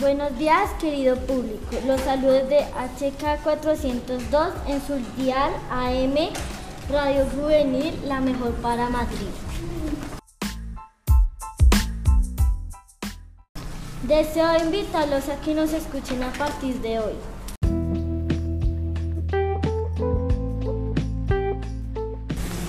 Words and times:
Buenos 0.00 0.38
días, 0.38 0.70
querido 0.78 1.16
público. 1.16 1.74
Los 1.86 2.02
saludos 2.02 2.50
de 2.50 2.58
HK402 2.98 4.52
en 4.66 4.86
su 4.86 4.96
dial 5.16 5.50
AM 5.70 6.14
Radio 6.90 7.24
Juvenil, 7.34 7.98
la 8.04 8.20
mejor 8.20 8.52
para 8.56 8.90
Madrid. 8.90 9.28
Deseo 14.02 14.58
invitarlos 14.62 15.30
a 15.30 15.40
que 15.40 15.54
nos 15.54 15.72
escuchen 15.72 16.22
a 16.22 16.30
partir 16.32 16.78
de 16.82 16.98
hoy. 16.98 17.14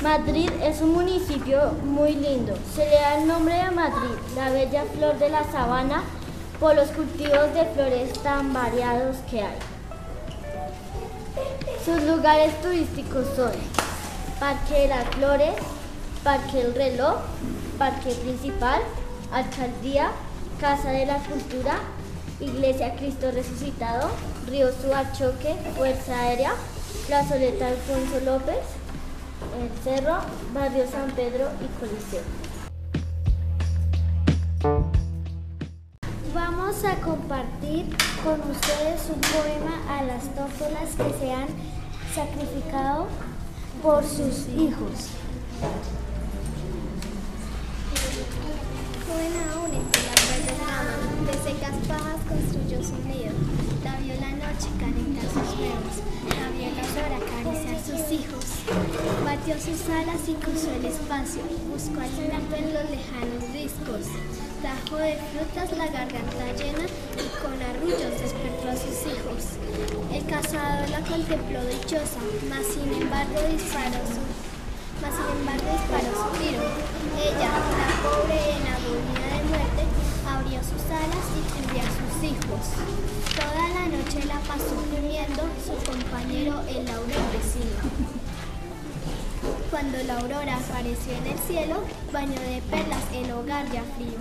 Madrid 0.01 0.49
es 0.63 0.79
un 0.79 0.93
municipio 0.93 1.73
muy 1.83 2.13
lindo. 2.13 2.57
Se 2.73 2.85
le 2.85 2.95
da 2.95 3.19
el 3.19 3.27
nombre 3.27 3.53
de 3.53 3.71
Madrid, 3.71 4.15
la 4.37 4.49
bella 4.49 4.85
flor 4.95 5.19
de 5.19 5.29
la 5.29 5.43
sabana, 5.51 6.03
por 6.59 6.75
los 6.75 6.89
cultivos 6.89 7.53
de 7.53 7.65
flores 7.73 8.13
tan 8.23 8.53
variados 8.53 9.17
que 9.29 9.41
hay. 9.41 9.57
Sus 11.85 12.03
lugares 12.03 12.59
turísticos 12.61 13.27
son 13.35 13.51
Parque 14.39 14.81
de 14.81 14.87
las 14.87 15.05
Flores, 15.15 15.55
Parque 16.23 16.57
del 16.57 16.75
Reloj, 16.75 17.17
Parque 17.77 18.11
Principal, 18.11 18.81
Alcaldía, 19.31 20.11
Casa 20.59 20.89
de 20.89 21.05
la 21.05 21.17
Cultura, 21.19 21.79
Iglesia 22.39 22.95
Cristo 22.95 23.31
Resucitado, 23.31 24.09
Río 24.49 24.69
Suachoque, 24.71 25.55
Fuerza 25.75 26.19
Aérea, 26.19 26.53
Plazoleta 27.07 27.67
Alfonso 27.67 28.19
López, 28.25 28.65
El 29.59 29.69
Cerro, 29.83 30.17
Barrio 30.53 30.85
San 30.91 31.11
Pedro 31.11 31.49
y 31.61 31.67
Coliseo. 31.79 32.23
Vamos 36.67 36.83
a 36.83 36.95
compartir 36.95 37.85
con 38.25 38.41
ustedes 38.51 39.07
un 39.07 39.21
poema 39.21 39.79
a 39.87 40.03
las 40.03 40.35
tófolas 40.35 40.89
que 40.97 41.17
se 41.17 41.31
han 41.31 41.47
sacrificado 42.13 43.07
por 43.81 44.03
sus 44.03 44.49
hijos. 44.49 45.15
Joven 49.07 49.33
aún 49.47 49.71
entre 49.79 50.01
las 50.03 50.19
verdes 50.27 50.59
ramas, 50.59 51.07
de 51.23 51.33
secas 51.39 51.75
pajas 51.87 52.19
construyó 52.27 52.83
su 52.83 52.99
nido. 53.07 53.31
La 53.85 53.95
vio 54.03 54.15
la 54.19 54.31
noche 54.31 54.67
calentar 54.77 55.23
sus 55.23 55.49
huevos, 55.57 56.03
la 56.35 56.49
vio 56.51 56.67
la 56.75 56.83
flor 56.83 57.11
acariciar 57.15 57.79
sus 57.79 58.11
hijos. 58.11 58.43
Batió 59.23 59.55
sus 59.55 59.87
alas 59.87 60.19
y 60.27 60.33
cruzó 60.33 60.69
el 60.73 60.83
espacio, 60.83 61.43
buscó 61.71 62.01
alimento 62.01 62.55
en 62.57 62.73
los 62.73 62.83
lejanos 62.91 63.53
riscos. 63.53 64.46
Trajo 64.61 64.97
de 64.97 65.17
frutas 65.31 65.77
la 65.77 65.85
garganta 65.85 66.45
llena 66.57 66.85
y 67.13 67.27
con 67.41 67.53
arrullos 67.61 68.19
despertó 68.19 68.69
a 68.69 68.75
sus 68.75 69.05
hijos. 69.05 69.61
El 70.11 70.25
cazador 70.25 70.89
la 70.89 70.99
contempló 71.01 71.63
dichosa, 71.63 72.17
mas 72.49 72.65
sin 72.65 72.89
embargo 73.01 73.37
disparó 73.51 74.01
su, 74.09 74.25
mas 74.99 75.13
sin 75.13 75.29
embargo 75.37 75.67
disparó 75.77 76.09
su 76.09 76.29
tiro. 76.41 76.63
Ella, 77.21 77.53
la 77.53 77.89
pobre 78.01 78.39
en 78.57 78.65
agonía 78.65 79.27
de 79.37 79.43
muerte, 79.45 79.83
abrió 80.25 80.59
sus 80.65 80.83
alas 80.89 81.25
y 81.37 81.41
cubrió 81.53 81.83
a 81.85 81.93
sus 81.93 82.17
hijos. 82.25 82.65
Toda 83.37 83.69
la 83.77 83.85
noche 83.93 84.25
la 84.25 84.39
pasó 84.41 84.73
durmiendo 84.89 85.43
su 85.61 85.77
compañero 85.85 86.61
el 86.67 86.83
laurel 86.85 87.25
vecino. 87.31 88.16
Cuando 89.79 90.01
la 90.05 90.17
aurora 90.17 90.57
apareció 90.57 91.13
en 91.13 91.27
el 91.27 91.37
cielo, 91.37 91.75
bañó 92.11 92.39
de 92.41 92.63
perlas 92.67 93.03
el 93.13 93.31
hogar 93.31 93.63
ya 93.71 93.83
frío. 93.95 94.17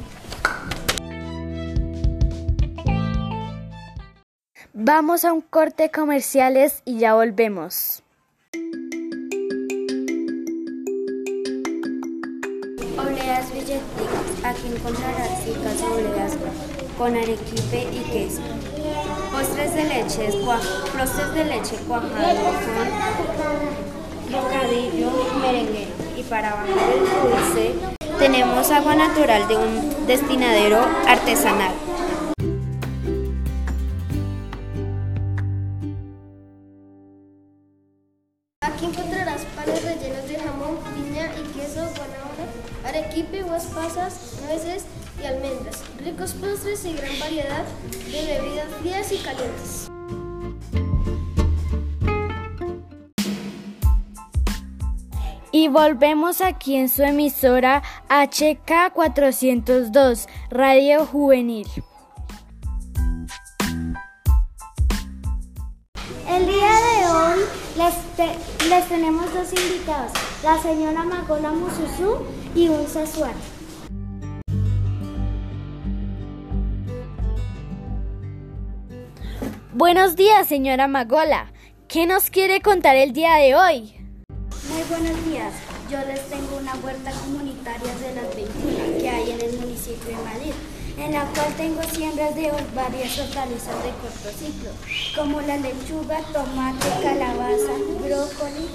Vamos 4.75 5.25
a 5.25 5.33
un 5.33 5.41
corte 5.41 5.91
comerciales 5.91 6.83
y 6.85 6.99
ya 6.99 7.15
volvemos. 7.15 8.03
Obleas 12.99 13.51
Billeticas, 13.51 14.45
aquí 14.45 14.67
encontrarás 14.77 15.43
ricas 15.47 15.83
obleas 15.91 16.37
con 16.99 17.17
arequipe 17.17 17.89
y 17.93 18.01
queso. 18.13 18.43
Postres 19.33 19.73
de 19.73 19.85
leche, 19.85 20.29
postres 20.95 21.33
de 21.33 21.45
leche 21.47 21.77
cuajado 21.89 22.45
con 23.39 24.06
bocadillo 24.31 25.11
merengue. 25.41 25.89
Y 26.17 26.23
para 26.25 26.51
bajar 26.51 26.69
el 26.69 27.31
dulce 27.31 27.75
tenemos 28.19 28.71
agua 28.71 28.95
natural 28.95 29.47
de 29.49 29.57
un 29.57 30.07
destinadero 30.07 30.81
artesanal. 31.07 31.75
Aquí 38.63 38.87
encontrarás 38.87 39.43
panes 39.55 39.83
rellenos 39.83 40.29
de 40.29 40.39
jamón, 40.39 40.79
piña 40.95 41.31
y 41.37 41.59
queso, 41.59 41.83
guanábana, 41.97 42.47
arequipe, 42.85 43.45
uvas 43.45 43.71
nueces 43.73 44.85
y 45.23 45.27
almendras. 45.27 45.83
Ricos 46.03 46.33
postres 46.33 46.85
y 46.85 46.95
gran 46.95 47.19
variedad 47.21 47.65
de 47.91 48.39
bebidas 48.41 48.69
frías 48.81 49.13
y 49.13 49.19
calientes. 49.19 49.96
Y 55.59 55.69
volvemos 55.69 56.43
aquí 56.43 56.77
en 56.77 56.91
su 56.91 57.03
emisora 57.03 57.83
HK402, 58.11 60.27
Radio 60.51 61.07
Juvenil. 61.07 61.67
El 66.29 66.47
día 66.47 66.69
de 66.69 67.07
hoy 67.11 67.41
les, 67.79 67.95
te- 68.19 68.37
les 68.69 68.87
tenemos 68.87 69.33
dos 69.33 69.51
invitados, 69.55 70.13
la 70.45 70.61
señora 70.61 71.03
Magola 71.05 71.53
Mususu 71.53 72.19
y 72.55 72.69
un 72.69 72.87
sasuán. 72.87 73.33
Buenos 79.73 80.17
días, 80.17 80.47
señora 80.47 80.89
Magola. 80.89 81.53
¿Qué 81.89 82.07
nos 82.07 82.31
quiere 82.31 82.61
contar 82.61 82.97
el 82.97 83.13
día 83.13 83.35
de 83.37 83.55
hoy? 83.55 83.96
Muy 84.77 84.85
buenos 84.91 85.25
días, 85.25 85.55
yo 85.91 85.97
les 86.07 86.29
tengo 86.29 86.59
una 86.61 86.75
huerta 86.75 87.11
comunitaria 87.11 87.95
de 87.97 88.15
las 88.15 88.37
21 88.37 88.99
que 88.99 89.09
hay 89.09 89.31
en 89.31 89.41
el 89.41 89.59
municipio 89.59 90.05
de 90.05 90.23
Madrid, 90.23 90.53
en 90.99 91.13
la 91.15 91.25
cual 91.33 91.55
tengo 91.57 91.83
siembras 91.83 92.35
de 92.35 92.53
varias 92.75 93.19
hortalizas 93.19 93.83
de 93.83 93.91
corto 94.03 94.29
ciclo, 94.37 94.71
como 95.17 95.41
la 95.41 95.57
lechuga, 95.57 96.21
tomate, 96.31 96.89
calabaza, 97.03 97.73
brócoli, 98.05 98.69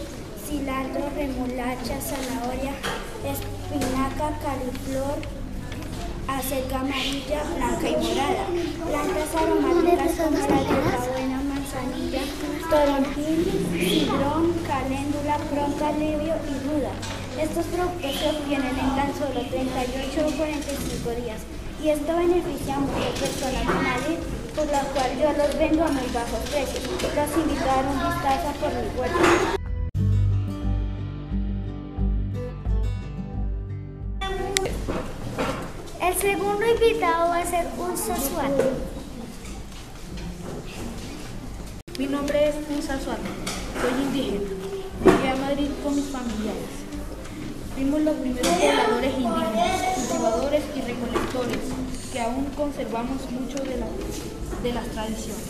cilantro, 0.44 1.07
remolacha, 1.16 2.01
zanahoria, 2.01 2.73
espinaca, 3.22 4.40
califlor, 4.41 5.22
acelga 6.28 6.79
amarilla, 6.79 7.44
blanca 7.56 7.90
y 7.90 7.95
morada, 8.01 8.45
plantas 8.90 9.35
aromáticas 9.38 10.11
como 10.17 10.38
la 10.47 10.60
caléndula, 15.31 15.37
pronto 15.49 15.85
alivio 15.85 16.35
y 16.47 16.67
ruda. 16.67 16.91
Estos 17.39 17.65
productos 17.65 18.15
se 18.15 18.29
obtienen 18.29 18.77
en 18.77 18.95
tan 18.95 19.13
solo 19.15 19.41
38 19.49 20.27
o 20.27 20.37
45 20.37 21.09
días 21.21 21.41
y 21.81 21.89
esto 21.89 22.15
beneficia 22.15 22.75
a 22.75 22.79
muchas 22.79 23.19
personas 23.19 23.65
Madrid, 23.65 24.17
por 24.55 24.65
lo 24.65 24.79
cual 24.93 25.11
yo 25.19 25.31
los 25.31 25.57
vendo 25.57 25.83
a 25.83 25.87
muy 25.87 26.07
bajos 26.13 26.39
precios. 26.51 26.83
Los 26.83 27.37
invito 27.37 27.63
a 27.63 27.75
dar 27.75 27.85
un 27.85 27.99
vistazo 27.99 28.51
por 28.59 28.73
mi 28.73 28.99
huerta. 28.99 29.55
El 36.01 36.16
segundo 36.16 36.66
invitado 36.66 37.29
va 37.29 37.37
a 37.37 37.45
ser 37.45 37.67
un 37.77 37.97
sasuán. 37.97 38.51
Mi 41.97 42.07
nombre 42.07 42.49
es 42.49 42.55
Musa 42.69 42.99
Suárez, 42.99 43.25
soy 43.79 44.01
indígena. 44.01 44.71
Madrid 45.51 45.69
con 45.83 45.95
mis 45.95 46.05
familiares. 46.05 46.69
Fuimos 47.75 47.99
los 48.01 48.15
primeros 48.15 48.47
pobladores 48.47 49.13
indígenas, 49.15 49.81
cultivadores 49.95 50.63
y 50.77 50.81
recolectores, 50.81 51.57
que 52.13 52.21
aún 52.21 52.45
conservamos 52.55 53.29
mucho 53.31 53.57
de, 53.63 53.75
la- 53.75 53.87
de 54.63 54.73
las 54.73 54.87
tradiciones. 54.87 55.43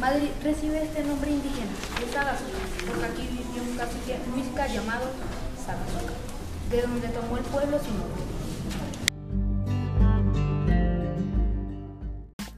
Madrid 0.00 0.30
recibe 0.42 0.82
este 0.82 1.04
nombre 1.04 1.30
indígena 1.30 1.70
de 2.00 2.12
Sagazuca, 2.12 2.58
porque 2.88 3.04
aquí 3.04 3.28
vivió 3.30 3.62
un 3.62 3.76
cacique 3.76 4.18
muisca 4.34 4.66
llamado 4.66 5.06
Sagazuca, 5.64 6.12
de 6.70 6.82
donde 6.82 7.06
tomó 7.08 7.38
el 7.38 7.44
pueblo 7.44 7.78
su 7.78 7.92
nombre. 7.94 8.22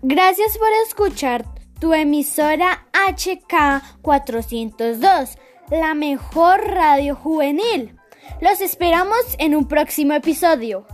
Gracias 0.00 0.56
por 0.56 0.68
escuchar 0.86 1.44
tu 1.80 1.92
emisora 1.92 2.86
HK402, 2.92 5.36
la 5.70 5.94
mejor 5.94 6.60
radio 6.66 7.14
juvenil. 7.14 7.98
Los 8.40 8.60
esperamos 8.60 9.18
en 9.38 9.54
un 9.54 9.66
próximo 9.66 10.14
episodio. 10.14 10.86